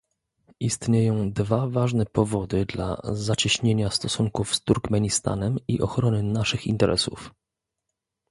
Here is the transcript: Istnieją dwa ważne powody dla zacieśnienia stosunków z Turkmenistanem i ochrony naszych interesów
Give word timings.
Istnieją 0.59 1.31
dwa 1.31 1.67
ważne 1.67 2.05
powody 2.05 2.65
dla 2.65 3.01
zacieśnienia 3.03 3.89
stosunków 3.89 4.55
z 4.55 4.61
Turkmenistanem 4.63 5.57
i 5.67 5.81
ochrony 5.81 6.23
naszych 6.23 6.67
interesów 6.67 7.31